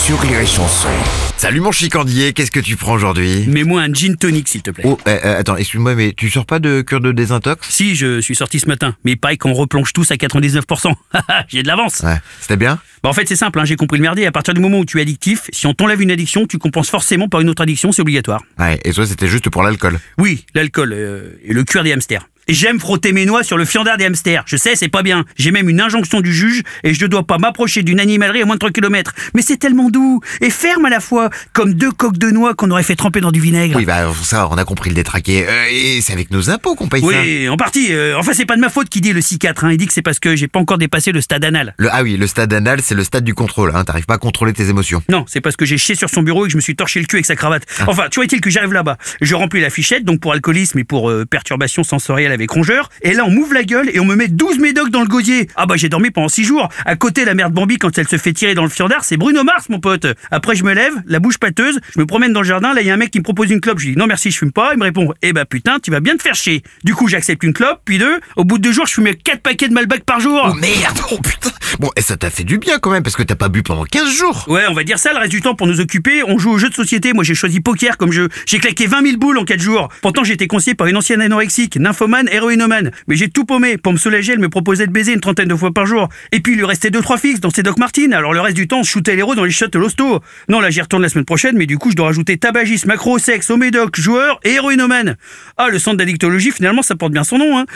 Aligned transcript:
sur 0.00 0.18
Rire 0.18 0.40
et 0.40 0.46
Chanson. 0.46 0.88
Salut 1.36 1.60
mon 1.60 1.72
chicandier, 1.72 2.32
qu'est-ce 2.32 2.50
que 2.50 2.60
tu 2.60 2.76
prends 2.76 2.94
aujourd'hui? 2.94 3.44
Mets-moi 3.46 3.82
un 3.82 3.92
gin 3.92 4.16
tonic, 4.16 4.48
s'il 4.48 4.62
te 4.62 4.70
plaît. 4.70 4.84
Oh, 4.86 4.98
euh, 5.06 5.18
euh, 5.24 5.40
attends, 5.40 5.56
excuse-moi, 5.56 5.94
mais 5.94 6.14
tu 6.16 6.30
sors 6.30 6.46
pas 6.46 6.58
de 6.58 6.80
cure 6.80 7.00
de 7.00 7.12
désintox? 7.12 7.68
Si, 7.68 7.94
je 7.96 8.20
suis 8.20 8.34
sorti 8.34 8.60
ce 8.60 8.66
matin, 8.66 8.96
mais 9.04 9.16
pareil 9.16 9.36
qu'on 9.36 9.52
replonge 9.52 9.92
tous 9.92 10.10
à 10.10 10.14
99%. 10.14 10.94
J'ai 11.48 11.62
de 11.62 11.68
l'avance. 11.68 12.00
Ouais, 12.00 12.16
c'était 12.40 12.56
bien? 12.56 12.78
Bah, 13.02 13.10
en 13.10 13.12
fait, 13.12 13.28
c'est 13.28 13.36
simple, 13.36 13.60
hein, 13.60 13.64
j'ai 13.64 13.76
compris 13.76 13.98
le 13.98 14.02
merdier. 14.02 14.26
À 14.26 14.32
partir 14.32 14.54
du 14.54 14.60
moment 14.60 14.78
où 14.78 14.84
tu 14.86 14.98
es 14.98 15.02
addictif, 15.02 15.48
si 15.52 15.66
on 15.66 15.74
t'enlève 15.74 16.00
une 16.00 16.10
addiction, 16.10 16.46
tu 16.46 16.56
compenses 16.56 16.90
forcément 16.90 17.28
par 17.28 17.42
une 17.42 17.50
autre 17.50 17.62
addiction, 17.62 17.92
c'est 17.92 18.02
obligatoire. 18.02 18.42
Ouais, 18.58 18.80
et 18.84 18.92
toi 18.92 19.06
c'était 19.06 19.28
juste 19.28 19.50
pour 19.50 19.62
l'alcool? 19.62 19.98
Oui, 20.18 20.46
l'alcool 20.54 20.92
euh, 20.94 21.32
et 21.44 21.52
le 21.52 21.62
cuir 21.64 21.84
des 21.84 21.92
hamsters. 21.92 22.26
J'aime 22.52 22.80
frotter 22.80 23.12
mes 23.12 23.26
noix 23.26 23.42
sur 23.42 23.56
le 23.56 23.64
fiandard 23.64 23.96
des 23.96 24.04
hamsters. 24.04 24.42
Je 24.46 24.56
sais, 24.56 24.74
c'est 24.76 24.88
pas 24.88 25.02
bien. 25.02 25.24
J'ai 25.36 25.50
même 25.52 25.68
une 25.68 25.80
injonction 25.80 26.20
du 26.20 26.32
juge 26.34 26.62
et 26.84 26.94
je 26.94 27.02
ne 27.04 27.08
dois 27.08 27.22
pas 27.22 27.38
m'approcher 27.38 27.82
d'une 27.82 28.00
animalerie 28.00 28.42
à 28.42 28.44
moins 28.44 28.56
de 28.56 28.58
3 28.58 28.70
km. 28.70 29.12
Mais 29.34 29.42
c'est 29.42 29.56
tellement 29.56 29.88
doux 29.90 30.20
et 30.40 30.50
ferme 30.50 30.84
à 30.84 30.90
la 30.90 31.00
fois, 31.00 31.30
comme 31.52 31.74
deux 31.74 31.92
coques 31.92 32.18
de 32.18 32.30
noix 32.30 32.54
qu'on 32.54 32.70
aurait 32.70 32.82
fait 32.82 32.96
tremper 32.96 33.20
dans 33.20 33.30
du 33.30 33.40
vinaigre. 33.40 33.76
Oui, 33.76 33.84
bah 33.84 34.10
ça, 34.22 34.48
on 34.50 34.58
a 34.58 34.64
compris 34.64 34.90
le 34.90 34.96
détraqué. 34.96 35.46
Euh, 35.48 35.64
et 35.70 36.00
c'est 36.00 36.12
avec 36.12 36.30
nos 36.30 36.50
impôts 36.50 36.74
qu'on 36.74 36.88
paye 36.88 37.00
ça. 37.02 37.06
Oui, 37.06 37.48
en 37.48 37.56
partie. 37.56 37.92
euh, 37.92 38.16
enfin, 38.18 38.32
c'est 38.34 38.46
pas 38.46 38.56
de 38.56 38.60
ma 38.60 38.68
faute 38.68 38.88
qui 38.88 39.00
dit 39.00 39.12
le 39.12 39.20
6-4. 39.20 39.64
Hein. 39.64 39.72
Il 39.72 39.76
dit 39.78 39.86
que 39.86 39.92
c'est 39.92 40.02
parce 40.02 40.18
que 40.18 40.34
j'ai 40.36 40.48
pas 40.48 40.58
encore 40.60 40.78
dépassé 40.78 41.12
le 41.12 41.20
stade 41.20 41.44
anal. 41.44 41.74
Le, 41.78 41.88
ah 41.92 42.02
oui, 42.02 42.16
le 42.16 42.26
stade 42.26 42.52
anal, 42.52 42.80
c'est 42.82 42.94
le 42.94 43.04
stade 43.04 43.24
du 43.24 43.34
contrôle. 43.34 43.72
Hein, 43.74 43.84
T'arrives 43.84 44.06
pas 44.06 44.14
à 44.14 44.18
contrôler 44.18 44.52
tes 44.52 44.68
émotions. 44.68 45.02
Non, 45.08 45.24
c'est 45.28 45.40
parce 45.40 45.56
que 45.56 45.64
j'ai 45.64 45.78
chié 45.78 45.94
sur 45.94 46.10
son 46.10 46.22
bureau 46.22 46.44
et 46.46 46.48
que 46.48 46.52
je 46.52 46.56
me 46.56 46.62
suis 46.62 46.76
torché 46.76 47.00
le 47.00 47.06
cul 47.06 47.16
avec 47.16 47.26
sa 47.26 47.36
cravate. 47.36 47.62
Enfin, 47.86 48.08
tu 48.10 48.16
vois-il 48.20 48.40
que 48.40 48.50
j'arrive 48.50 48.72
là-bas? 48.72 48.96
Je 49.20 49.34
remplis 49.34 49.60
la 49.60 49.70
fichette, 49.70 50.04
donc 50.04 50.20
pour 50.20 50.32
alcoolisme 50.32 50.78
et 50.78 50.84
pour 50.84 51.10
euh, 51.10 51.24
perturbation 51.24 51.84
sensorielle 51.84 52.32
rongeur. 52.48 52.88
Et 53.02 53.12
là, 53.12 53.24
on 53.26 53.30
m'ouvre 53.30 53.54
la 53.54 53.64
gueule 53.64 53.90
et 53.92 54.00
on 54.00 54.04
me 54.04 54.14
met 54.14 54.28
12 54.28 54.58
médocs 54.58 54.90
dans 54.90 55.02
le 55.02 55.08
gosier. 55.08 55.48
Ah 55.56 55.66
bah, 55.66 55.74
j'ai 55.76 55.88
dormi 55.88 56.10
pendant 56.10 56.28
6 56.28 56.44
jours. 56.44 56.68
À 56.84 56.96
côté, 56.96 57.24
la 57.24 57.34
merde 57.34 57.52
Bambi, 57.52 57.76
quand 57.78 57.96
elle 57.98 58.08
se 58.08 58.16
fait 58.16 58.32
tirer 58.32 58.54
dans 58.54 58.62
le 58.62 58.68
fiandard, 58.70 59.04
c'est 59.04 59.16
Bruno 59.16 59.44
Mars, 59.44 59.68
mon 59.68 59.80
pote. 59.80 60.06
Après, 60.30 60.54
je 60.54 60.64
me 60.64 60.72
lève, 60.72 60.94
la 61.06 61.18
bouche 61.18 61.38
pâteuse, 61.38 61.80
je 61.94 62.00
me 62.00 62.06
promène 62.06 62.32
dans 62.32 62.42
le 62.42 62.46
jardin. 62.46 62.72
Là, 62.74 62.80
il 62.80 62.86
y 62.86 62.90
a 62.90 62.94
un 62.94 62.98
mec 62.98 63.10
qui 63.10 63.18
me 63.18 63.24
propose 63.24 63.50
une 63.50 63.60
clope. 63.60 63.78
Je 63.78 63.86
lui 63.86 63.92
dis 63.94 63.98
non, 63.98 64.06
merci, 64.06 64.30
je 64.30 64.38
fume 64.38 64.52
pas. 64.52 64.70
Il 64.72 64.78
me 64.78 64.84
répond, 64.84 65.12
eh 65.22 65.32
bah 65.32 65.44
putain, 65.44 65.78
tu 65.80 65.90
vas 65.90 66.00
bien 66.00 66.16
te 66.16 66.22
faire 66.22 66.34
chier. 66.34 66.62
Du 66.84 66.94
coup, 66.94 67.08
j'accepte 67.08 67.42
une 67.42 67.52
clope, 67.52 67.80
puis 67.84 67.98
deux. 67.98 68.20
Au 68.36 68.44
bout 68.44 68.58
de 68.58 68.62
deux 68.62 68.72
jours, 68.72 68.86
je 68.86 68.94
fumais 68.94 69.14
4 69.14 69.40
paquets 69.42 69.68
de 69.68 69.74
Malbec 69.74 70.04
par 70.04 70.20
jour. 70.20 70.48
Oh 70.50 70.54
merde 70.54 70.98
Oh 71.10 71.18
putain 71.18 71.50
Bon, 71.78 71.90
et 71.96 72.02
ça 72.02 72.16
t'a 72.16 72.30
fait 72.30 72.44
du 72.44 72.58
bien 72.58 72.78
quand 72.78 72.90
même, 72.90 73.02
parce 73.02 73.16
que 73.16 73.22
t'as 73.22 73.36
pas 73.36 73.48
bu 73.48 73.62
pendant 73.62 73.84
15 73.84 74.10
jours 74.12 74.44
Ouais, 74.48 74.64
on 74.68 74.74
va 74.74 74.82
dire 74.82 74.98
ça, 74.98 75.12
le 75.12 75.18
reste 75.18 75.30
du 75.30 75.40
temps 75.40 75.54
pour 75.54 75.66
nous 75.66 75.80
occuper, 75.80 76.22
on 76.26 76.38
joue 76.38 76.50
aux 76.50 76.58
jeux 76.58 76.68
de 76.68 76.74
société. 76.74 77.12
Moi, 77.12 77.24
j'ai 77.24 77.34
choisi 77.34 77.60
poker 77.60 77.96
comme 77.96 78.12
jeu. 78.12 78.28
J'ai 78.46 78.58
claqué 78.58 78.86
20 78.86 79.02
000 79.02 79.16
boules 79.18 79.38
en 79.38 79.44
4 79.44 79.60
jours. 79.60 79.88
Pourtant, 80.02 80.24
j'ai 80.24 80.34
été 80.34 80.46
conseillé 80.46 80.74
par 80.74 80.86
une 80.88 80.96
ancienne 80.96 81.20
anorexique, 81.20 81.76
nymphomane, 81.76 82.28
héroïnomane. 82.30 82.90
Mais 83.08 83.16
j'ai 83.16 83.28
tout 83.28 83.44
paumé. 83.44 83.76
Pour 83.76 83.92
me 83.92 83.98
soulager, 83.98 84.32
elle 84.32 84.38
me 84.38 84.48
proposait 84.48 84.86
de 84.86 84.92
baiser 84.92 85.12
une 85.12 85.20
trentaine 85.20 85.48
de 85.48 85.54
fois 85.54 85.72
par 85.72 85.86
jour. 85.86 86.08
Et 86.32 86.40
puis, 86.40 86.52
il 86.52 86.58
lui 86.58 86.64
restait 86.64 86.90
2-3 86.90 87.18
fixes 87.18 87.40
dans 87.40 87.50
ses 87.50 87.62
Doc 87.62 87.78
Martens. 87.78 88.12
Alors, 88.12 88.32
le 88.32 88.40
reste 88.40 88.56
du 88.56 88.68
temps, 88.68 88.80
on 88.80 88.84
shootait 88.84 89.16
l'héros 89.16 89.34
dans 89.34 89.44
les 89.44 89.50
shots 89.50 89.68
de 89.68 89.78
l'hosto. 89.78 90.20
Non, 90.48 90.60
là, 90.60 90.70
j'y 90.70 90.80
retourne 90.80 91.02
la 91.02 91.08
semaine 91.08 91.24
prochaine, 91.24 91.56
mais 91.56 91.66
du 91.66 91.78
coup, 91.78 91.90
je 91.90 91.96
dois 91.96 92.06
rajouter 92.06 92.36
tabagisme, 92.38 92.88
macro, 92.88 93.18
sexe, 93.18 93.50
homédoc, 93.50 93.98
joueur 93.98 94.40
et 94.44 94.52
héroïnomane. 94.52 95.16
Ah, 95.56 95.68
le 95.68 95.78
centre 95.78 95.96
d'addictologie, 95.96 96.52
finalement, 96.52 96.82
ça 96.82 96.94
porte 96.96 97.12
bien 97.12 97.24
son 97.24 97.38
nom, 97.38 97.58
hein. 97.58 97.66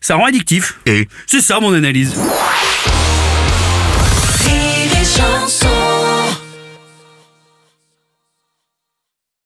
Ça 0.00 0.16
rend 0.16 0.26
addictif. 0.26 0.78
Et 0.86 1.08
C'est 1.26 1.40
ça, 1.40 1.60
mon 1.60 1.74
analyse. 1.74 2.14
Rire 4.44 5.00
et 5.00 5.04
chanson 5.04 5.73